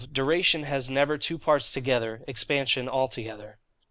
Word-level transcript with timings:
Duration 0.11 0.63
has 0.63 0.89
never 0.89 1.15
two 1.19 1.37
Parts 1.37 1.71
together, 1.71 2.23
Expansion 2.27 2.89
altogether. 2.89 3.59